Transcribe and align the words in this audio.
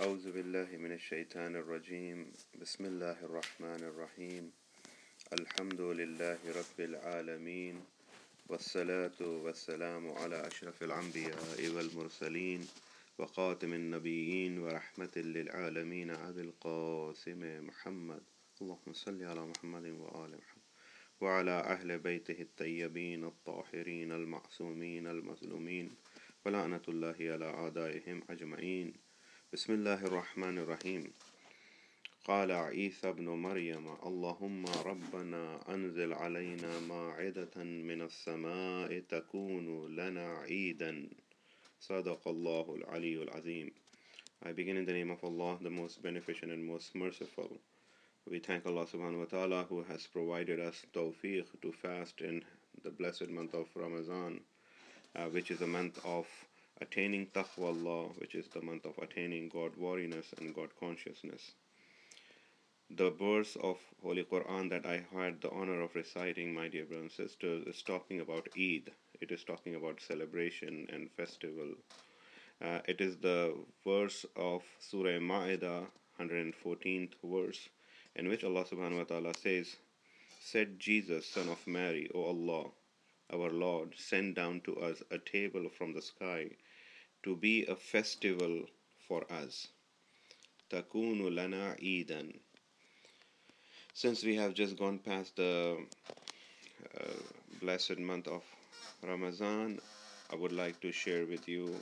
أعوذ 0.00 0.32
بالله 0.32 0.76
من 0.76 0.92
الشيطان 0.92 1.56
الرجيم. 1.56 2.32
بسم 2.60 2.84
الله 2.84 3.24
الرحمن 3.24 3.82
الرحيم. 3.84 4.52
الحمد 5.32 5.80
لله 5.80 6.38
رب 6.60 6.78
العالمين. 6.78 7.84
والصلاة 8.48 9.20
والسلام 9.20 10.10
على 10.10 10.46
أشرف 10.46 10.82
الأنبياء 10.82 11.68
والمرسلين 11.76 12.68
وخاتم 13.18 13.74
النبيين 13.74 14.58
ورحمة 14.58 15.16
للعالمين 15.16 16.10
أبي 16.10 16.40
القاسم 16.40 17.66
محمد. 17.66 18.22
اللهم 18.62 18.92
صل 18.92 19.24
على 19.24 19.46
محمد 19.46 19.84
وآل 19.84 20.30
محمد. 20.30 20.66
وعلى 21.20 21.56
أهل 21.60 21.98
بيته 21.98 22.42
الطيبين 22.42 23.24
الطاهرين 23.24 24.12
المعصومين 24.12 25.06
المظلومين. 25.06 25.96
ولعنة 26.46 26.82
الله 26.88 27.16
على 27.20 27.44
أعدائهم 27.44 28.22
أجمعين. 28.30 29.09
بسم 29.52 29.72
الله 29.72 30.06
الرحمن 30.06 30.58
الرحيم 30.58 31.12
قال 32.24 32.52
عيسى 32.52 33.08
ابن 33.08 33.28
مريم 33.28 33.86
اللهم 34.06 34.64
ربنا 34.86 35.74
أنزل 35.74 36.12
علينا 36.12 36.80
ماعدة 36.80 37.64
من 37.64 38.02
السماء 38.02 39.00
تكون 39.00 39.96
لنا 39.96 40.26
عيدا 40.38 41.08
صدق 41.80 42.28
الله 42.28 42.74
العلي 42.74 43.22
العظيم 43.22 43.70
I 44.44 44.52
begin 44.52 44.76
in 44.76 44.84
the 44.84 44.92
name 44.92 45.10
of 45.10 45.24
Allah, 45.24 45.58
the 45.60 45.70
most 45.70 46.00
beneficent 46.00 46.52
and 46.52 46.64
most 46.64 46.94
merciful. 46.94 47.58
We 48.30 48.38
thank 48.38 48.66
Allah 48.66 48.86
subhanahu 48.86 49.18
wa 49.18 49.24
ta'ala 49.24 49.64
who 49.68 49.82
has 49.82 50.06
provided 50.06 50.60
us 50.60 50.86
tawfiq 50.94 51.60
to 51.62 51.72
fast 51.72 52.20
in 52.20 52.44
the 52.84 52.90
blessed 52.90 53.28
month 53.30 53.54
of 53.54 53.66
Ramadan, 53.74 54.42
uh, 55.16 55.24
which 55.24 55.50
is 55.50 55.60
a 55.60 55.66
month 55.66 55.98
of 56.04 56.26
attaining 56.80 57.26
taqwa 57.26 57.66
Allah, 57.66 58.08
which 58.18 58.34
is 58.34 58.48
the 58.48 58.62
month 58.62 58.86
of 58.86 58.98
attaining 58.98 59.48
God 59.48 59.72
wariness 59.76 60.32
and 60.38 60.54
God 60.54 60.70
consciousness. 60.78 61.52
The 62.90 63.10
verse 63.10 63.56
of 63.62 63.78
Holy 64.02 64.24
Quran 64.24 64.70
that 64.70 64.86
I 64.86 65.04
had 65.14 65.40
the 65.40 65.50
honor 65.50 65.80
of 65.82 65.94
reciting, 65.94 66.52
my 66.52 66.68
dear 66.68 66.86
brothers 66.86 67.18
and 67.18 67.28
sisters, 67.28 67.66
is 67.66 67.82
talking 67.82 68.20
about 68.20 68.48
Eid. 68.58 68.90
It 69.20 69.30
is 69.30 69.44
talking 69.44 69.74
about 69.74 70.00
celebration 70.00 70.88
and 70.92 71.10
festival. 71.12 71.74
Uh, 72.60 72.80
it 72.88 73.00
is 73.00 73.16
the 73.18 73.54
verse 73.86 74.26
of 74.34 74.62
Surah 74.80 75.20
Ma'idah, 75.20 75.86
114th 76.18 77.12
verse, 77.22 77.68
in 78.16 78.28
which 78.28 78.42
Allah 78.42 78.64
subhanahu 78.64 78.98
wa 78.98 79.04
ta'ala 79.04 79.32
says, 79.34 79.76
Said 80.40 80.80
Jesus, 80.80 81.26
son 81.26 81.48
of 81.48 81.64
Mary, 81.66 82.10
O 82.14 82.24
Allah, 82.24 82.70
our 83.32 83.50
Lord, 83.50 83.94
send 83.96 84.34
down 84.34 84.62
to 84.62 84.76
us 84.80 85.02
a 85.10 85.18
table 85.18 85.68
from 85.68 85.92
the 85.92 86.02
sky 86.02 86.50
to 87.22 87.36
be 87.36 87.64
a 87.66 87.76
festival 87.76 88.64
for 89.08 89.24
us. 89.32 89.68
Takunu 90.70 91.28
lana 91.30 91.76
Eidan. 91.82 92.40
Since 93.94 94.24
we 94.24 94.34
have 94.34 94.54
just 94.54 94.76
gone 94.76 94.98
past 94.98 95.36
the 95.36 95.86
uh, 96.98 97.20
blessed 97.60 97.98
month 97.98 98.26
of 98.28 98.42
Ramadan, 99.02 99.80
I 100.32 100.36
would 100.36 100.52
like 100.52 100.80
to 100.80 100.92
share 100.92 101.26
with 101.26 101.48
you 101.48 101.74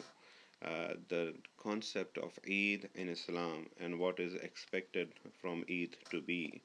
uh, 0.64 0.94
the 1.08 1.34
concept 1.62 2.18
of 2.18 2.38
Eid 2.46 2.88
in 2.94 3.08
Islam 3.08 3.66
and 3.80 3.98
what 3.98 4.20
is 4.20 4.34
expected 4.34 5.12
from 5.40 5.64
Eid 5.70 5.96
to 6.10 6.20
be. 6.20 6.62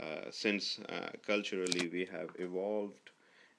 Uh, 0.00 0.30
since 0.30 0.78
uh, 0.88 1.10
culturally 1.26 1.88
we 1.92 2.04
have 2.06 2.30
evolved 2.38 3.10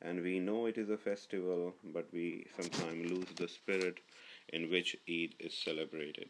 and 0.02 0.22
we 0.24 0.40
know 0.40 0.66
it 0.68 0.78
is 0.78 0.90
a 0.90 0.98
festival, 0.98 1.74
but 1.94 2.08
we 2.14 2.48
sometimes 2.60 3.12
lose 3.12 3.28
the 3.38 3.48
spirit 3.48 4.00
in 4.52 4.70
which 4.70 4.96
Eid 5.10 5.36
is 5.40 5.54
celebrated. 5.54 6.30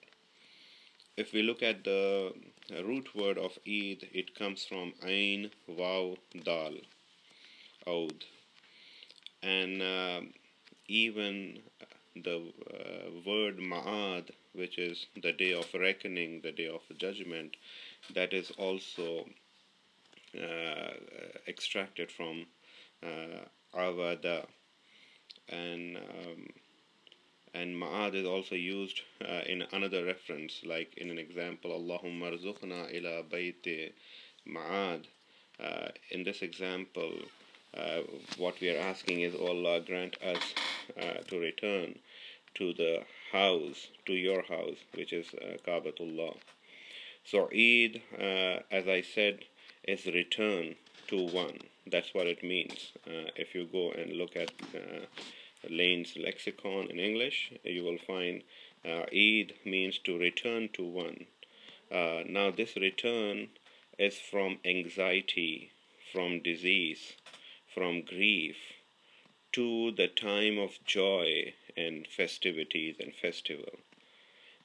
If 1.18 1.34
we 1.34 1.42
look 1.44 1.62
at 1.62 1.84
the 1.84 2.34
root 2.84 3.14
word 3.16 3.38
of 3.38 3.58
Eid, 3.68 4.10
it 4.14 4.34
comes 4.36 4.64
from 4.64 4.94
Ain, 5.06 5.52
Waw, 5.68 6.16
Dal, 6.44 6.76
Oud. 7.88 8.24
And 9.44 9.82
uh, 9.82 10.22
even 10.88 11.60
the 12.16 12.38
uh, 12.38 13.10
word 13.26 13.58
Ma'ad, 13.58 14.30
which 14.54 14.78
is 14.78 15.08
the 15.22 15.32
day 15.34 15.54
of 15.54 15.68
reckoning, 15.74 16.42
the 16.42 16.52
day 16.52 16.68
of 16.68 16.82
judgment, 16.98 17.58
that 18.14 18.34
is 18.34 18.52
also 18.58 19.26
uh, 20.36 20.94
extracted 21.48 22.12
from 22.12 22.46
uh, 23.04 23.46
Awada. 23.78 24.46
And 25.50 25.98
um, 25.98 26.48
and 27.54 27.76
ma'ad 27.76 28.16
is 28.16 28.26
also 28.26 28.56
used 28.56 29.02
uh, 29.22 29.42
in 29.46 29.64
another 29.74 30.06
reference, 30.06 30.62
like 30.66 30.94
in 30.98 31.10
an 31.10 31.18
example, 31.18 31.72
Allahumma 31.72 32.40
rzuqna 32.40 32.94
ila 32.94 33.24
bayti 33.24 33.92
ma'ad. 34.48 35.06
Uh, 35.60 35.90
in 36.10 36.24
this 36.24 36.42
example, 36.42 37.12
uh, 37.78 38.02
what 38.38 38.60
we 38.62 38.70
are 38.70 38.80
asking 38.80 39.22
is, 39.22 39.36
oh 39.38 39.48
Allah, 39.48 39.82
grant 39.82 40.16
us 40.24 40.54
uh, 41.00 41.22
to 41.28 41.40
return 41.40 42.00
to 42.56 42.74
the 42.74 43.04
house, 43.32 43.88
to 44.06 44.14
your 44.14 44.42
house, 44.44 44.78
which 44.96 45.14
is 45.14 45.28
uh. 45.36 46.34
So 47.24 47.50
Eid, 47.54 48.02
uh, 48.18 48.60
as 48.72 48.88
I 48.88 49.02
said, 49.02 49.40
is 49.88 50.06
return 50.06 50.76
to 51.08 51.28
one. 51.28 51.60
That's 51.86 52.14
what 52.14 52.28
it 52.28 52.44
means. 52.44 52.92
if 53.36 53.56
you 53.56 53.66
go 53.72 53.92
and 53.92 54.14
look 54.14 54.36
at 54.36 54.52
Lane's 55.70 56.18
lexicon 56.18 56.90
in 56.90 57.00
English, 57.00 57.52
you 57.64 57.84
will 57.84 58.00
find 58.00 58.44
uh, 58.84 59.06
Eid 59.14 59.54
means 59.66 60.00
to 60.00 60.18
return 60.18 60.70
to 60.74 60.84
one. 60.84 61.26
Uh, 61.92 62.24
now, 62.28 62.50
this 62.50 62.76
return 62.76 63.50
is 64.00 64.18
from 64.20 64.58
anxiety, 64.66 65.72
from 66.12 66.40
disease, 66.42 67.14
from 67.74 68.02
grief, 68.02 68.58
to 69.52 69.92
the 69.92 70.08
time 70.08 70.58
of 70.58 70.84
joy 70.86 71.54
and 71.78 72.08
festivities 72.08 72.96
and 73.00 73.14
festival. 73.14 73.80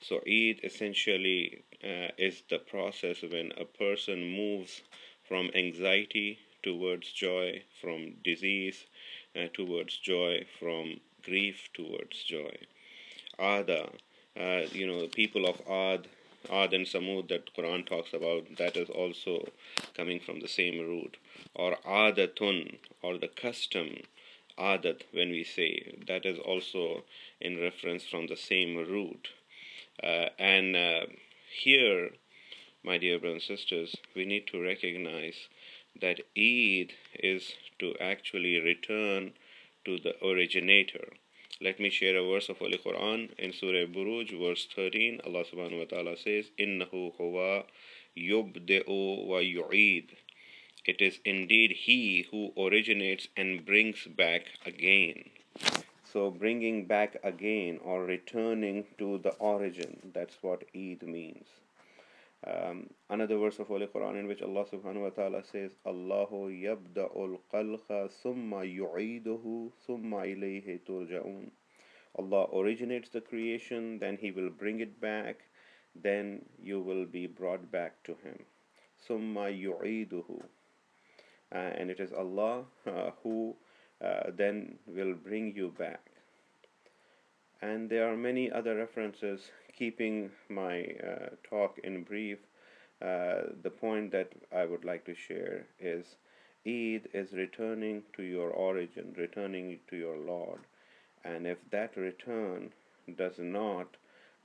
So, 0.00 0.16
Eid 0.26 0.60
essentially 0.62 1.62
uh, 1.82 2.12
is 2.16 2.42
the 2.48 2.58
process 2.58 3.22
when 3.22 3.52
a 3.56 3.64
person 3.64 4.30
moves 4.30 4.82
from 5.26 5.50
anxiety 5.54 6.38
towards 6.62 7.12
joy, 7.12 7.62
from 7.80 8.14
disease 8.24 8.86
uh, 9.36 9.48
towards 9.52 9.98
joy, 9.98 10.47
from 10.58 11.00
grief 11.22 11.69
towards 11.74 12.22
joy. 12.24 12.56
Ada, 13.38 13.91
uh, 14.38 14.62
you 14.72 14.86
know, 14.86 15.00
the 15.02 15.08
people 15.08 15.47
of 15.47 15.60
Ad, 15.69 16.08
Ad 16.50 16.72
and 16.72 16.86
Samud 16.86 17.28
that 17.28 17.54
Quran 17.54 17.86
talks 17.86 18.12
about, 18.12 18.56
that 18.56 18.76
is 18.76 18.88
also 18.88 19.48
coming 19.96 20.20
from 20.20 20.41
the 20.41 20.48
same 20.48 20.78
root. 20.78 21.16
Or 21.54 21.76
Adatun, 21.86 22.78
or 23.02 23.19
the 23.19 23.28
custom, 23.28 23.96
Adat, 24.58 25.02
when 25.12 25.30
we 25.30 25.44
say, 25.44 25.94
that 26.06 26.25
is 26.25 26.38
also 26.38 27.04
in 27.41 27.60
reference 27.60 28.04
from 28.04 28.26
the 28.26 28.36
same 28.36 28.76
root. 28.76 29.28
Uh, 30.02 30.28
and 30.38 30.76
uh, 30.76 31.06
here, 31.62 32.10
my 32.84 32.98
dear 32.98 33.19
brothers 33.19 33.48
and 33.48 33.58
sisters, 33.58 33.96
we 34.14 34.25
need 34.25 34.46
to 34.46 34.62
recognize 34.62 35.48
that 36.00 36.20
Eid 36.36 36.92
is 37.14 37.52
to 37.78 37.94
actually 38.00 38.60
return 38.60 39.32
to 39.84 39.98
the 39.98 40.14
originator. 40.24 41.08
Let 41.60 41.80
me 41.80 41.88
share 41.90 42.16
a 42.16 42.22
verse 42.22 42.48
of 42.48 42.58
Holy 42.58 42.76
Quran 42.76 43.30
in 43.38 43.52
Surah 43.52 43.86
Buruj, 43.86 44.38
verse 44.38 44.66
13. 44.74 45.20
Allah 45.24 45.44
subhanahu 45.44 45.78
wa 45.78 45.84
ta'ala 45.84 46.16
says, 46.16 46.50
Innahu 46.58 47.16
huwa 47.18 47.64
yubde'u 48.16 49.26
wa 49.26 49.38
yu'id. 49.38 50.16
It 50.84 51.00
is 51.00 51.18
indeed 51.24 51.72
He 51.72 52.26
who 52.30 52.52
originates 52.58 53.28
and 53.36 53.64
brings 53.64 54.06
back 54.06 54.42
again. 54.66 55.30
So, 56.04 56.30
bringing 56.30 56.84
back 56.84 57.16
again 57.24 57.80
or 57.82 58.04
returning 58.04 58.84
to 58.98 59.18
the 59.18 59.32
origin, 59.38 60.12
that's 60.14 60.36
what 60.42 60.64
Eid 60.74 61.02
means. 61.02 61.46
Um, 62.44 62.91
another 63.09 63.38
verse 63.38 63.59
of 63.59 63.69
Holy 63.69 63.87
Quran 63.87 64.21
in 64.21 64.27
which 64.27 64.43
Allah 64.43 64.65
subhanahu 64.65 65.03
wa 65.03 65.11
ta'ala 65.11 65.43
says, 65.44 65.73
Allahu 65.87 66.50
yabda'ul 66.50 67.38
qalqa 67.53 68.11
summa 68.23 68.62
yu'iduhu 68.65 69.73
summa 69.87 70.19
ilayhi 70.19 70.81
turja'un. 70.87 71.50
Allah 72.19 72.47
originates 72.53 73.09
the 73.09 73.21
creation, 73.21 73.99
then 73.99 74.17
He 74.21 74.31
will 74.31 74.50
bring 74.50 74.81
it 74.81 75.00
back, 75.00 75.44
then 75.94 76.44
you 76.62 76.81
will 76.81 77.05
be 77.05 77.27
brought 77.27 77.71
back 77.73 78.03
to 78.05 78.12
Him. 78.23 78.38
Summa 79.06 79.47
yu'iduhu. 79.47 80.43
Uh, 81.53 81.59
and 81.59 81.91
it 81.91 82.00
is 82.00 82.12
Allah 82.12 82.65
uh, 82.87 83.11
who 83.23 83.55
uh, 84.05 84.31
then 84.37 84.79
will 84.87 85.15
bring 85.15 85.55
you 85.55 85.73
back. 85.79 86.00
And 87.62 87.88
there 87.88 88.11
are 88.12 88.17
many 88.17 88.50
other 88.50 88.77
references 88.77 89.50
keeping 89.76 90.32
my 90.49 90.84
uh, 91.11 91.31
talk 91.44 91.78
in 91.78 92.02
brief, 92.05 92.38
uh, 93.02 93.43
the 93.62 93.70
point 93.70 94.11
that 94.12 94.32
I 94.52 94.67
would 94.67 94.84
like 94.84 95.05
to 95.06 95.14
share 95.14 95.67
is 95.81 96.17
Eid 96.67 97.08
is 97.12 97.32
returning 97.32 98.05
to 98.14 98.23
your 98.23 98.50
origin, 98.50 99.14
returning 99.17 99.81
to 99.88 99.96
your 99.96 100.17
Lord. 100.19 100.61
And 101.25 101.46
if 101.46 101.58
that 101.70 101.96
return 101.96 102.73
does 103.17 103.38
not 103.38 103.96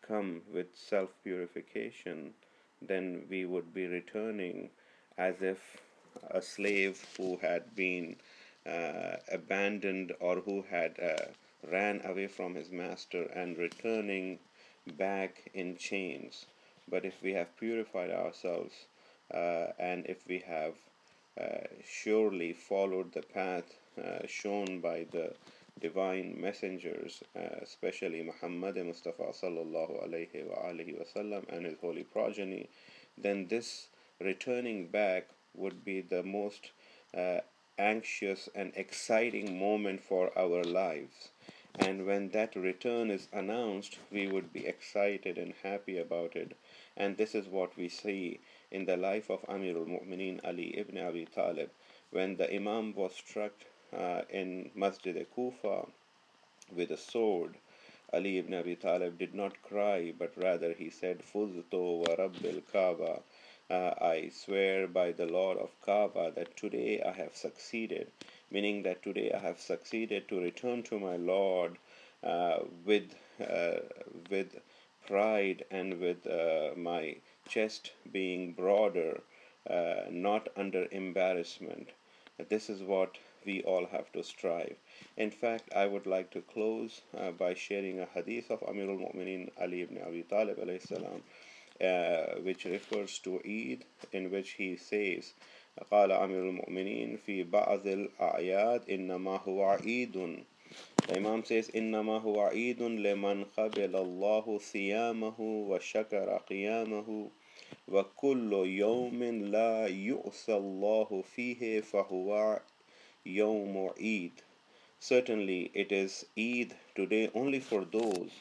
come 0.01 0.41
with 0.53 0.75
self 0.75 1.13
purification, 1.23 2.33
then 2.81 3.25
we 3.29 3.45
would 3.45 3.73
be 3.73 3.87
returning 3.87 4.69
as 5.17 5.41
if 5.41 5.77
a 6.29 6.41
slave 6.41 7.05
who 7.17 7.37
had 7.37 7.75
been 7.75 8.17
uh, 8.65 9.17
abandoned 9.31 10.13
or 10.19 10.37
who 10.41 10.63
had 10.63 10.99
uh, 10.99 11.25
ran 11.71 12.01
away 12.05 12.27
from 12.27 12.55
his 12.55 12.71
master 12.71 13.23
and 13.35 13.57
returning 13.57 14.39
back 14.97 15.49
in 15.53 15.77
chains. 15.77 16.45
But 16.89 17.05
if 17.05 17.21
we 17.21 17.33
have 17.33 17.55
purified 17.57 18.11
ourselves 18.11 18.73
uh, 19.33 19.67
and 19.79 20.05
if 20.07 20.27
we 20.27 20.39
have 20.39 20.73
uh, 21.39 21.67
surely 21.85 22.53
followed 22.53 23.13
the 23.13 23.21
path 23.21 23.73
uh, 24.01 24.25
shown 24.27 24.79
by 24.81 25.05
the 25.11 25.33
divine 25.79 26.39
messengers, 26.39 27.23
uh, 27.35 27.39
especially 27.61 28.21
Muhammad 28.21 28.75
Mustafa 28.77 29.31
sallallahu 29.33 30.03
alaihi 30.05 30.95
wasallam 30.99 31.47
and 31.49 31.65
his 31.65 31.77
holy 31.81 32.03
progeny, 32.03 32.69
then 33.17 33.47
this 33.47 33.87
returning 34.19 34.87
back 34.87 35.27
would 35.55 35.83
be 35.83 36.01
the 36.01 36.23
most 36.23 36.71
uh, 37.17 37.39
anxious 37.77 38.47
and 38.55 38.71
exciting 38.75 39.57
moment 39.57 40.01
for 40.03 40.37
our 40.37 40.63
lives. 40.63 41.29
And 41.79 42.05
when 42.05 42.29
that 42.29 42.55
return 42.55 43.09
is 43.09 43.27
announced, 43.31 43.97
we 44.11 44.27
would 44.27 44.51
be 44.51 44.67
excited 44.67 45.37
and 45.37 45.53
happy 45.63 45.97
about 45.97 46.35
it. 46.35 46.55
And 46.97 47.17
this 47.17 47.33
is 47.33 47.47
what 47.47 47.77
we 47.77 47.87
see 47.87 48.39
in 48.71 48.85
the 48.85 48.97
life 48.97 49.29
of 49.29 49.41
Amirul 49.47 49.87
Mu'mineen 49.87 50.39
Ali 50.43 50.77
ibn 50.77 50.97
Abi 50.97 51.25
Talib. 51.25 51.69
When 52.11 52.35
the 52.35 52.53
Imam 52.53 52.93
was 52.93 53.15
struck 53.15 53.53
uh, 53.97 54.23
in 54.29 54.71
Masjid 54.75 55.25
Kufa 55.33 55.87
with 56.75 56.91
a 56.91 56.97
sword, 56.97 57.55
Ali 58.13 58.37
ibn 58.37 58.53
Abi 58.53 58.75
Talib 58.75 59.17
did 59.17 59.33
not 59.33 59.61
cry, 59.61 60.11
but 60.17 60.33
rather 60.35 60.73
he 60.73 60.89
said, 60.89 61.23
Fuzto 61.23 61.99
wa 61.99 62.15
Rabbil 62.17 62.61
Kaaba. 62.69 63.21
Uh, 63.69 63.93
I 64.01 64.29
swear 64.33 64.85
by 64.85 65.13
the 65.13 65.25
Lord 65.25 65.57
of 65.57 65.69
Kaaba 65.85 66.33
that 66.35 66.57
today 66.57 67.01
I 67.01 67.13
have 67.13 67.33
succeeded, 67.37 68.11
meaning 68.51 68.83
that 68.83 69.01
today 69.03 69.31
I 69.33 69.39
have 69.39 69.59
succeeded 69.59 70.27
to 70.29 70.41
return 70.41 70.83
to 70.83 70.99
my 70.99 71.15
Lord 71.15 71.77
uh, 72.23 72.59
with 72.85 73.15
uh, 73.39 73.79
with 74.29 74.59
pride 75.07 75.65
and 75.71 75.99
with 75.99 76.27
uh, 76.27 76.71
my 76.77 77.15
chest 77.47 77.91
being 78.11 78.53
broader, 78.53 79.21
uh, 79.69 80.03
not 80.09 80.49
under 80.55 80.87
embarrassment. 80.91 81.89
This 82.49 82.69
is 82.69 82.81
what 82.83 83.17
we 83.45 83.63
all 83.63 83.85
have 83.87 84.11
to 84.13 84.23
strive. 84.23 84.75
In 85.17 85.31
fact, 85.31 85.73
I 85.75 85.87
would 85.87 86.05
like 86.05 86.29
to 86.31 86.41
close 86.41 87.01
uh, 87.17 87.31
by 87.31 87.53
sharing 87.55 87.99
a 87.99 88.05
hadith 88.05 88.51
of 88.51 88.61
Amirul 88.61 88.99
Mu'mineen 88.99 89.49
Ali 89.59 89.81
ibn 89.81 89.97
Abi 90.01 90.23
Talib 90.23 90.59
salam, 90.81 91.23
uh, 91.81 92.39
which 92.41 92.65
refers 92.65 93.17
to 93.19 93.41
Eid, 93.45 93.85
in 94.11 94.29
which 94.31 94.51
he 94.51 94.75
says, 94.75 95.33
قال 95.91 96.11
أمير 96.11 96.49
المؤمنين 96.49 97.17
في 97.17 97.43
بعض 97.43 97.87
الأعياد 97.87 98.89
إنما 98.89 99.37
هو 99.37 99.63
عيد. 99.63 100.43
the 101.07 101.15
Imam 101.15 101.43
says 101.43 101.69
إنما 101.75 102.17
هو 102.19 102.41
عيد 102.41 102.81
لمن 102.81 103.43
قبل 103.43 103.95
الله 103.95 104.59
صيامه 104.59 105.39
وشكر 105.39 106.37
قيامه 106.37 107.29
وكل 107.87 108.53
يوم 108.53 109.23
لا 109.23 109.87
يؤسى 109.87 110.55
الله 110.55 111.23
فيه 111.35 111.81
فهو 111.81 112.59
يوم 113.25 113.89
عيد. 113.97 114.33
Certainly 114.99 115.71
it 115.73 115.91
is 115.91 116.25
Eid 116.37 116.75
today 116.95 117.31
only 117.33 117.61
for 117.61 117.85
those 117.85 118.31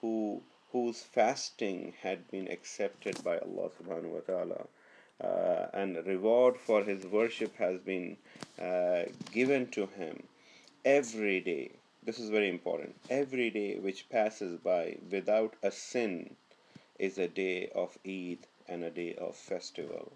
who 0.00 0.42
whose 0.72 1.02
fasting 1.02 1.94
had 2.02 2.30
been 2.30 2.48
accepted 2.48 3.24
by 3.24 3.38
Allah 3.38 3.70
subhanahu 3.80 4.10
wa 4.10 4.20
ta'ala. 4.20 4.66
Uh, 5.22 5.66
and 5.72 5.96
reward 6.06 6.56
for 6.56 6.82
his 6.82 7.06
worship 7.06 7.56
has 7.56 7.80
been 7.80 8.16
uh, 8.60 9.04
given 9.32 9.66
to 9.68 9.86
him 9.86 10.22
every 10.84 11.40
day. 11.40 11.70
This 12.02 12.18
is 12.18 12.30
very 12.30 12.48
important. 12.48 12.94
Every 13.10 13.50
day 13.50 13.78
which 13.78 14.08
passes 14.08 14.56
by 14.58 14.98
without 15.10 15.54
a 15.62 15.70
sin 15.70 16.36
is 16.98 17.18
a 17.18 17.28
day 17.28 17.68
of 17.74 17.98
Eid 18.06 18.46
and 18.68 18.84
a 18.84 18.90
day 18.90 19.14
of 19.14 19.36
festival. 19.36 20.12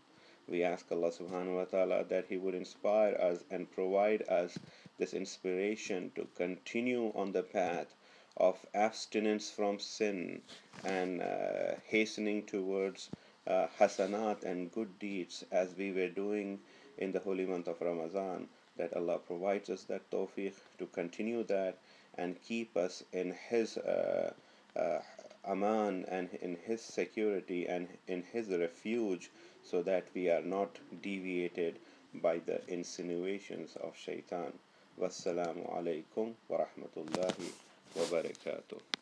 We 0.48 0.64
ask 0.64 0.90
Allah 0.90 1.10
subhanahu 1.10 1.56
wa 1.56 1.64
ta'ala 1.64 2.04
that 2.04 2.26
He 2.28 2.36
would 2.36 2.54
inspire 2.54 3.14
us 3.14 3.44
and 3.50 3.70
provide 3.70 4.22
us 4.28 4.58
this 4.98 5.14
inspiration 5.14 6.10
to 6.16 6.26
continue 6.34 7.12
on 7.14 7.32
the 7.32 7.42
path 7.42 7.94
of 8.36 8.64
abstinence 8.74 9.50
from 9.50 9.78
sin 9.78 10.42
and 10.84 11.20
uh, 11.20 11.74
hastening 11.86 12.46
towards 12.46 13.10
uh, 13.46 13.66
hasanat 13.78 14.44
and 14.44 14.70
good 14.72 14.98
deeds 14.98 15.44
as 15.50 15.74
we 15.76 15.92
were 15.92 16.08
doing 16.08 16.58
in 16.98 17.12
the 17.12 17.18
holy 17.20 17.46
month 17.46 17.68
of 17.68 17.80
Ramadan. 17.80 18.48
That 18.76 18.94
Allah 18.96 19.18
provides 19.18 19.68
us 19.70 19.84
that 19.84 20.10
tawfiq 20.10 20.54
to 20.78 20.86
continue 20.86 21.44
that 21.44 21.76
and 22.16 22.40
keep 22.42 22.76
us 22.76 23.02
in 23.12 23.34
His 23.48 23.76
uh, 23.78 24.32
uh, 24.76 24.98
aman 25.44 26.04
and 26.08 26.28
in 26.40 26.56
His 26.66 26.80
security 26.82 27.66
and 27.66 27.88
in 28.08 28.22
His 28.32 28.48
refuge 28.48 29.30
so 29.62 29.82
that 29.82 30.06
we 30.14 30.30
are 30.30 30.42
not 30.42 30.78
deviated 31.02 31.78
by 32.14 32.38
the 32.38 32.60
insinuations 32.68 33.76
of 33.76 33.96
shaitan. 33.96 34.52
Wassalamu 34.98 35.64
alaikum 35.76 36.34
wa 36.48 36.58
rahmatullahi 36.58 37.52
wa 37.96 38.02
barakatuh. 38.04 38.99